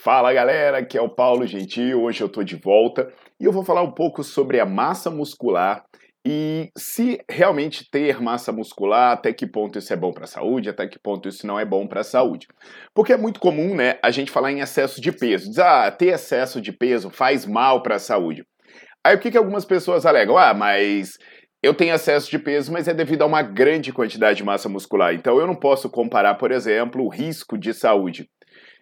[0.00, 2.04] Fala galera, aqui é o Paulo Gentil.
[2.04, 5.84] Hoje eu tô de volta e eu vou falar um pouco sobre a massa muscular
[6.24, 10.68] e se realmente ter massa muscular, até que ponto isso é bom para a saúde,
[10.68, 12.46] até que ponto isso não é bom para a saúde.
[12.94, 15.48] Porque é muito comum, né, a gente falar em excesso de peso.
[15.48, 18.44] Diz, ah, ter excesso de peso faz mal para a saúde.
[19.02, 20.38] Aí o que, que algumas pessoas alegam?
[20.38, 21.18] Ah, mas
[21.60, 25.12] eu tenho excesso de peso, mas é devido a uma grande quantidade de massa muscular.
[25.12, 28.28] Então eu não posso comparar, por exemplo, o risco de saúde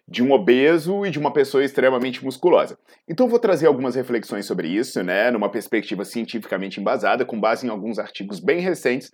[0.09, 2.79] de um obeso e de uma pessoa extremamente musculosa.
[3.07, 7.69] Então vou trazer algumas reflexões sobre isso, né, numa perspectiva cientificamente embasada, com base em
[7.69, 9.11] alguns artigos bem recentes,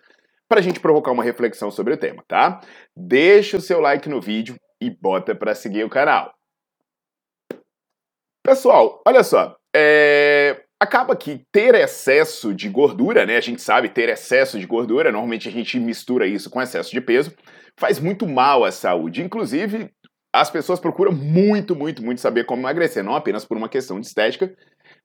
[0.47, 2.61] para a gente provocar uma reflexão sobre o tema, tá?
[2.95, 6.31] Deixa o seu like no vídeo e bota para seguir o canal.
[8.45, 10.63] Pessoal, olha só, é...
[10.79, 13.37] acaba que ter excesso de gordura, né?
[13.37, 17.01] A gente sabe ter excesso de gordura, normalmente a gente mistura isso com excesso de
[17.01, 17.33] peso,
[17.79, 19.23] faz muito mal à saúde.
[19.23, 19.89] Inclusive,
[20.33, 24.07] as pessoas procuram muito, muito, muito saber como emagrecer, não apenas por uma questão de
[24.07, 24.51] estética,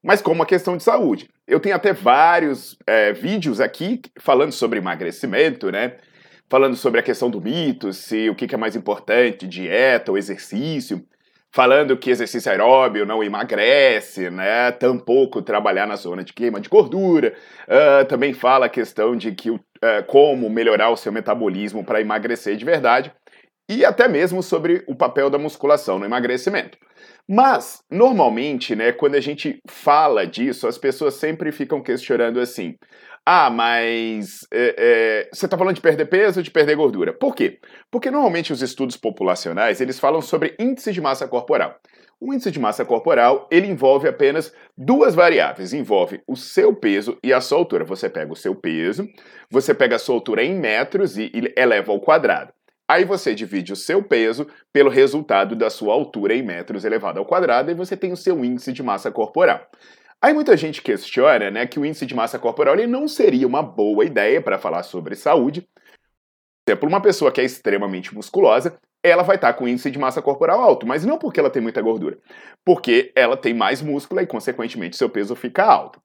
[0.02, 1.28] mas como uma questão de saúde.
[1.46, 5.96] Eu tenho até vários é, vídeos aqui falando sobre emagrecimento, né?
[6.48, 11.04] Falando sobre a questão do mito, se o que é mais importante, dieta ou exercício.
[11.50, 14.70] Falando que exercício aeróbio não emagrece, né?
[14.72, 17.34] Tampouco trabalhar na zona de queima de gordura.
[17.66, 19.60] Uh, também fala a questão de que uh,
[20.06, 23.12] como melhorar o seu metabolismo para emagrecer de verdade
[23.68, 26.78] e até mesmo sobre o papel da musculação no emagrecimento.
[27.28, 32.76] Mas, normalmente, né, quando a gente fala disso, as pessoas sempre ficam questionando assim:
[33.30, 37.12] ah, mas é, é, você está falando de perder peso ou de perder gordura?
[37.12, 37.58] Por quê?
[37.90, 41.78] Porque normalmente os estudos populacionais eles falam sobre índice de massa corporal.
[42.18, 47.30] O índice de massa corporal ele envolve apenas duas variáveis, envolve o seu peso e
[47.30, 47.84] a sua altura.
[47.84, 49.06] Você pega o seu peso,
[49.50, 52.50] você pega a sua altura em metros e, eleva ao quadrado.
[52.90, 57.26] Aí você divide o seu peso pelo resultado da sua altura em metros elevado ao
[57.26, 59.68] quadrado e você tem o seu índice de massa corporal.
[60.22, 63.62] Aí muita gente questiona né, que o índice de massa corporal ele não seria uma
[63.62, 65.60] boa ideia para falar sobre saúde.
[66.64, 69.98] Por exemplo, uma pessoa que é extremamente musculosa, ela vai estar tá com índice de
[69.98, 72.18] massa corporal alto, mas não porque ela tem muita gordura,
[72.64, 76.00] porque ela tem mais músculo e, consequentemente, seu peso fica alto.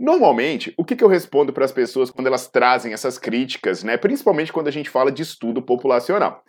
[0.00, 3.98] Normalmente, o que, que eu respondo para as pessoas quando elas trazem essas críticas, né?
[3.98, 6.42] Principalmente quando a gente fala de estudo populacional.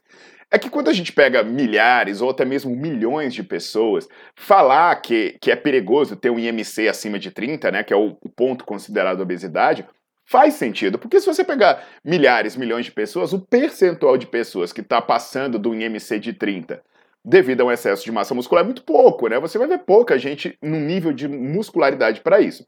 [0.50, 4.08] É que quando a gente pega milhares ou até mesmo milhões de pessoas,
[4.38, 8.18] falar que, que é perigoso ter um IMC acima de 30, né, que é o,
[8.22, 9.86] o ponto considerado obesidade,
[10.26, 10.98] faz sentido.
[10.98, 15.60] Porque se você pegar milhares, milhões de pessoas, o percentual de pessoas que está passando
[15.60, 16.82] do IMC de 30
[17.24, 19.40] devido a um excesso de massa muscular é muito pouco, né?
[19.40, 22.66] Você vai ver pouca gente no nível de muscularidade para isso.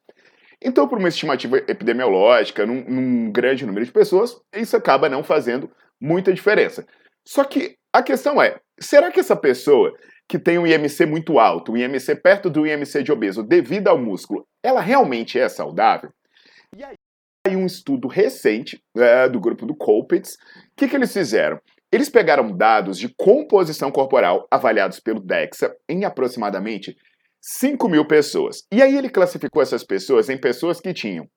[0.62, 5.70] Então, por uma estimativa epidemiológica, num, num grande número de pessoas, isso acaba não fazendo
[6.00, 6.86] muita diferença.
[7.26, 9.94] Só que a questão é: será que essa pessoa
[10.28, 13.98] que tem um IMC muito alto, um IMC perto do IMC de obeso, devido ao
[13.98, 16.10] músculo, ela realmente é saudável?
[16.76, 21.60] E aí, um estudo recente é, do grupo do Colpitts, o que, que eles fizeram?
[21.92, 26.98] Eles pegaram dados de composição corporal avaliados pelo DEXA em aproximadamente
[27.46, 28.64] 5 mil pessoas.
[28.72, 31.28] E aí ele classificou essas pessoas em pessoas que tinham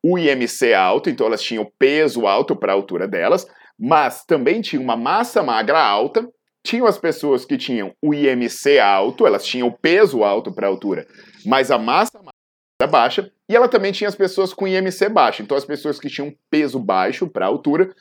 [0.00, 3.44] o IMC alto, então elas tinham peso alto para a altura delas,
[3.76, 6.28] mas também tinham uma massa magra alta.
[6.64, 11.06] Tinham as pessoas que tinham o IMC alto, elas tinham peso alto para a altura,
[11.44, 13.32] mas a massa magra baixa.
[13.48, 16.78] E ela também tinha as pessoas com IMC baixo, então as pessoas que tinham peso
[16.78, 17.92] baixo para a altura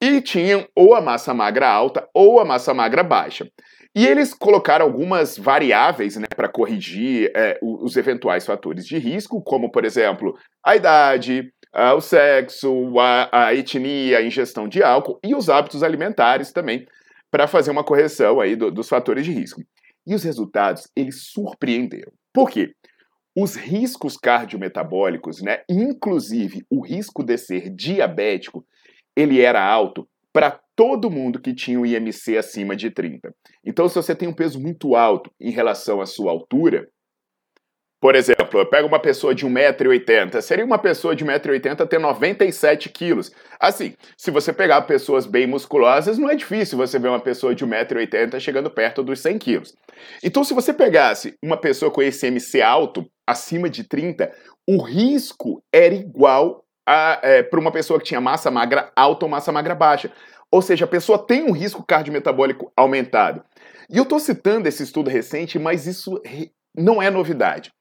[0.00, 3.48] e tinham ou a massa magra alta ou a massa magra baixa.
[3.94, 9.70] E eles colocaram algumas variáveis né, para corrigir é, os eventuais fatores de risco, como,
[9.70, 10.34] por exemplo,
[10.64, 11.52] a idade,
[11.96, 16.86] o sexo, a, a, etnia, a ingestão de álcool e os hábitos alimentares também,
[17.30, 19.62] para fazer uma correção aí do, dos fatores de risco.
[20.06, 22.12] E os resultados, eles surpreenderam.
[22.32, 22.74] Por quê?
[23.36, 28.64] Os riscos cardiometabólicos, né, inclusive o risco de ser diabético,
[29.16, 33.32] ele era alto para todo mundo que tinha o IMC acima de 30.
[33.64, 36.88] Então, se você tem um peso muito alto em relação à sua altura,
[38.02, 42.88] por exemplo, eu pego uma pessoa de 1,80m, seria uma pessoa de 1,80m ter 97
[42.88, 43.30] quilos.
[43.60, 47.64] Assim, se você pegar pessoas bem musculosas, não é difícil você ver uma pessoa de
[47.64, 49.76] 1,80m chegando perto dos 100 quilos.
[50.20, 54.32] Então, se você pegasse uma pessoa com esse MC alto, acima de 30,
[54.68, 59.52] o risco era igual é, para uma pessoa que tinha massa magra alta ou massa
[59.52, 60.10] magra baixa.
[60.50, 63.42] Ou seja, a pessoa tem um risco cardiometabólico aumentado.
[63.88, 66.20] E eu estou citando esse estudo recente, mas isso
[66.76, 67.72] não é novidade.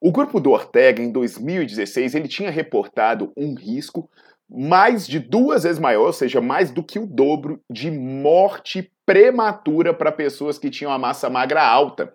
[0.00, 4.08] O grupo do Ortega, em 2016, ele tinha reportado um risco
[4.48, 9.92] mais de duas vezes maior, ou seja, mais do que o dobro de morte prematura
[9.92, 12.14] para pessoas que tinham a massa magra alta.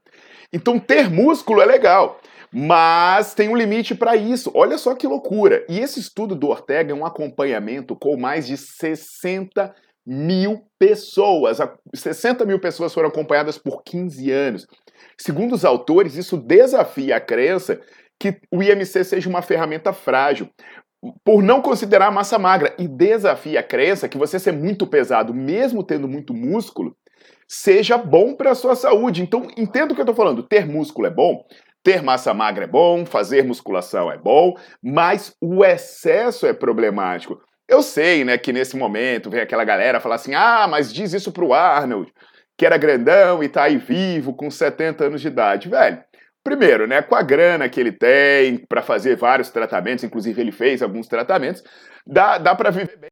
[0.51, 2.19] Então, ter músculo é legal,
[2.53, 4.51] mas tem um limite para isso.
[4.53, 5.65] Olha só que loucura.
[5.67, 9.73] E esse estudo do Ortega é um acompanhamento com mais de 60
[10.05, 11.57] mil pessoas.
[11.95, 14.67] 60 mil pessoas foram acompanhadas por 15 anos.
[15.17, 17.79] Segundo os autores, isso desafia a crença
[18.19, 20.47] que o IMC seja uma ferramenta frágil,
[21.25, 25.33] por não considerar a massa magra, e desafia a crença que você ser muito pesado,
[25.33, 26.95] mesmo tendo muito músculo,
[27.47, 29.21] seja bom para a sua saúde.
[29.21, 30.44] Então, entenda o que eu estou falando.
[30.44, 31.44] Ter músculo é bom,
[31.83, 37.39] ter massa magra é bom, fazer musculação é bom, mas o excesso é problemático.
[37.68, 41.31] Eu sei, né, que nesse momento vem aquela galera falar assim: ah, mas diz isso
[41.31, 42.12] pro Arnold
[42.57, 45.69] que era grandão e tá aí vivo com 70 anos de idade.
[45.69, 46.03] Velho,
[46.44, 50.81] primeiro, né, com a grana que ele tem para fazer vários tratamentos, inclusive ele fez
[50.81, 51.63] alguns tratamentos,
[52.06, 53.09] dá, dá para viver bem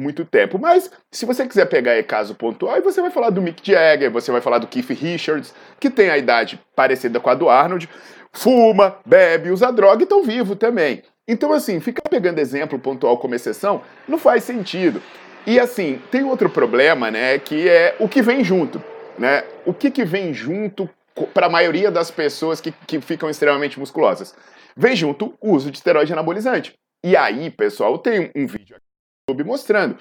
[0.00, 0.58] muito tempo.
[0.58, 4.30] Mas se você quiser pegar aí caso pontual, você vai falar do Mick Jagger, você
[4.32, 7.88] vai falar do Keith Richards, que tem a idade parecida com a do Arnold,
[8.32, 11.02] fuma, bebe, usa droga e estão vivo também.
[11.26, 15.00] Então, assim, ficar pegando exemplo pontual como exceção não faz sentido.
[15.46, 18.82] E assim, tem outro problema, né, que é o que vem junto,
[19.18, 19.44] né?
[19.66, 20.88] O que, que vem junto
[21.32, 24.34] para a maioria das pessoas que, que ficam extremamente musculosas?
[24.76, 26.74] Vem junto o uso de esteroide anabolizante.
[27.04, 28.83] E aí, pessoal, tem um vídeo aqui
[29.28, 29.96] YouTube mostrando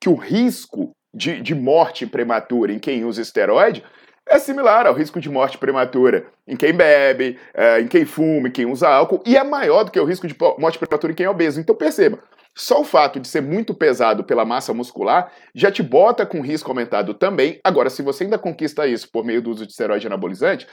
[0.00, 3.84] que o risco de, de morte prematura em quem usa esteroide
[4.26, 8.52] é similar ao risco de morte prematura em quem bebe, é, em quem fuma, em
[8.52, 11.26] quem usa álcool, e é maior do que o risco de morte prematura em quem
[11.26, 11.58] é obeso.
[11.58, 12.22] Então perceba,
[12.54, 16.70] só o fato de ser muito pesado pela massa muscular já te bota com risco
[16.70, 17.58] aumentado também.
[17.64, 20.68] Agora, se você ainda conquista isso por meio do uso de esteroide anabolizante,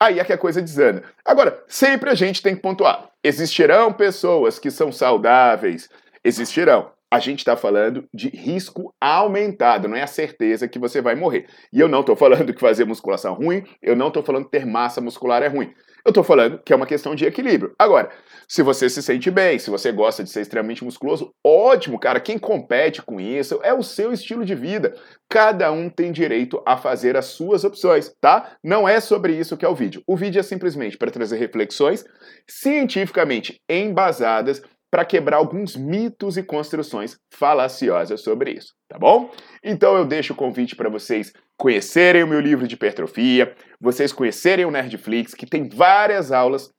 [0.00, 1.04] aí é que a coisa desanda.
[1.24, 5.88] Agora, sempre a gente tem que pontuar: existirão pessoas que são saudáveis,
[6.24, 6.93] existirão.
[7.14, 11.46] A gente está falando de risco aumentado, não é a certeza que você vai morrer.
[11.72, 14.50] E eu não estou falando que fazer musculação é ruim, eu não estou falando que
[14.50, 15.72] ter massa muscular é ruim.
[16.04, 17.72] Eu estou falando que é uma questão de equilíbrio.
[17.78, 18.10] Agora,
[18.48, 22.18] se você se sente bem, se você gosta de ser extremamente musculoso, ótimo, cara.
[22.18, 24.94] Quem compete com isso é o seu estilo de vida.
[25.30, 28.56] Cada um tem direito a fazer as suas opções, tá?
[28.62, 30.02] Não é sobre isso que é o vídeo.
[30.06, 32.04] O vídeo é simplesmente para trazer reflexões
[32.46, 34.62] cientificamente embasadas
[34.94, 39.28] para quebrar alguns mitos e construções falaciosas sobre isso, tá bom?
[39.60, 44.64] Então eu deixo o convite para vocês conhecerem o meu livro de hipertrofia, vocês conhecerem
[44.64, 46.70] o Nerdflix, que tem várias aulas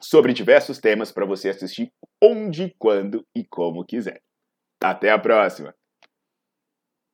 [0.00, 1.90] sobre diversos temas para você assistir
[2.22, 4.20] onde, quando e como quiser.
[4.80, 5.74] Até a próxima!